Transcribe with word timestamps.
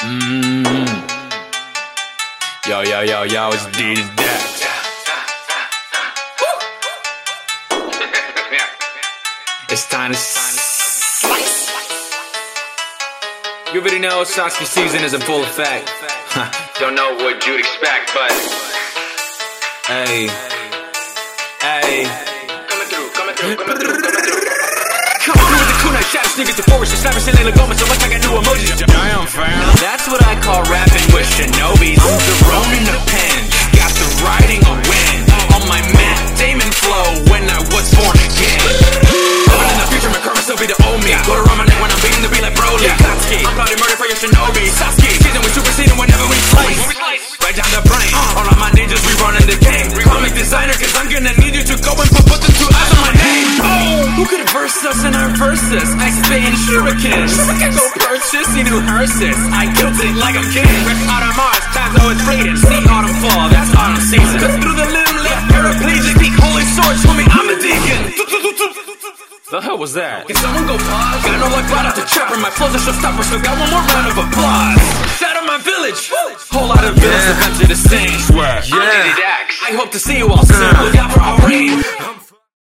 Mm. 0.00 0.64
Yo, 2.66 2.80
yo, 2.80 3.02
yo, 3.02 3.22
yo, 3.24 3.50
it's 3.52 3.66
D 3.76 3.94
to 3.96 4.02
Death. 4.16 4.64
It's 9.68 9.86
time 9.90 10.12
to 10.12 10.16
slice. 10.16 11.28
You 13.74 13.80
already 13.80 13.98
know 13.98 14.22
Satsuki 14.22 14.64
season 14.64 15.04
is 15.04 15.12
in 15.12 15.20
full 15.20 15.42
effect. 15.42 15.92
Don't 16.80 16.94
know 16.94 17.14
what 17.16 17.46
you'd 17.46 17.60
expect, 17.60 18.14
but 18.14 18.32
hey, 19.86 20.28
hey. 21.60 22.08
Coming 22.68 22.88
through, 22.88 23.10
coming 23.10 23.34
through, 23.34 23.56
coming 23.56 23.76
through, 23.76 24.00
coming 24.00 24.22
through. 24.24 24.40
Come 25.20 25.36
on 25.36 25.52
with 25.52 25.68
the 25.68 25.76
kunai 25.84 26.02
shadow 26.08 26.28
sneakers 26.32 26.56
to 26.56 26.62
forest, 26.62 26.90
the 26.90 26.96
just 26.96 27.04
never 27.04 27.20
Selena 27.20 27.52
Gomez, 27.52 27.78
so 27.78 27.86
much 27.86 28.00
I 28.00 28.08
got 28.08 28.20
new 28.24 28.32
emojis. 28.40 28.80
Damn, 28.80 29.26
fam. 29.26 29.39
The. 48.10 48.18
All 48.36 48.46
of 48.46 48.58
my 48.58 48.70
ninjas, 48.74 49.02
we 49.06 49.14
running 49.22 49.46
the 49.46 49.58
game. 49.58 49.86
Comic 50.02 50.34
Desiigner, 50.34 50.74
cause 50.74 50.94
I'm 50.98 51.06
gonna 51.06 51.34
need 51.38 51.54
you 51.54 51.62
to 51.62 51.76
go 51.78 51.94
and 51.94 52.10
put, 52.10 52.24
put 52.26 52.40
the 52.42 52.50
two 52.50 52.66
eyes 52.66 52.90
on 52.90 53.00
my 53.06 53.14
name. 53.14 53.48
Oh, 53.62 54.18
who 54.18 54.24
could 54.26 54.42
verse 54.50 54.82
us 54.82 55.00
in 55.06 55.14
our 55.14 55.30
verses? 55.38 55.86
I 55.94 56.10
spit 56.10 56.42
in 56.42 56.54
shurikens. 56.66 57.38
Go 57.38 57.84
purchase, 58.02 58.50
you 58.58 58.64
new 58.66 58.80
hearses. 58.82 59.38
I 59.54 59.70
killed 59.78 59.98
it 60.02 60.14
like 60.18 60.34
a 60.34 60.44
king. 60.50 60.66
wrist 60.86 61.04
Audemars, 61.06 61.64
time 61.70 61.92
though 61.94 62.10
it's 62.10 62.22
bleeding. 62.26 62.58
See 62.58 62.82
autumn 62.90 63.14
fall, 63.22 63.46
that's 63.46 63.70
autumn 63.78 64.02
season. 64.02 64.38
Cut 64.42 64.58
through 64.58 64.74
the 64.74 64.88
limb, 64.90 65.16
left 65.22 65.44
paraplegic. 65.54 66.14
Speak 66.18 66.34
holy 66.34 66.66
swords, 66.74 67.02
homie, 67.06 67.28
I'm 67.30 67.46
a 67.46 67.56
deacon. 67.62 68.00
The 69.50 69.58
hell 69.58 69.78
was 69.78 69.98
that? 69.98 70.30
Can 70.30 70.38
someone 70.38 70.62
go 70.62 70.78
pause? 70.78 71.26
Got 71.26 71.42
no 71.42 71.50
luck, 71.50 71.66
brought 71.66 71.82
out 71.82 71.98
the 71.98 72.06
chopper. 72.06 72.38
My 72.38 72.54
flow's 72.54 72.70
a 72.70 72.78
showstopper, 72.78 73.26
so 73.26 73.34
got 73.42 73.58
one 73.58 73.66
more 73.66 73.82
round 73.82 74.06
of 74.06 74.14
applause. 74.14 74.78
Shout 75.18 75.34
out 75.34 75.42
my 75.42 75.58
village. 75.58 76.06
Whole 76.06 76.38
of 76.84 76.94
villains 76.96 77.24
Yeah. 77.24 77.36
eventually 77.36 77.68
to 77.68 77.76
sing. 77.76 78.10
Yeah. 78.36 79.68
I 79.68 79.72
hope 79.72 79.90
to 79.92 79.98
see 79.98 80.18
you 80.18 80.28
all 80.28 80.44
soon. 80.44 80.58
Look 80.84 80.96
out 80.96 81.12
for 81.12 81.20
Aurene. 81.20 81.82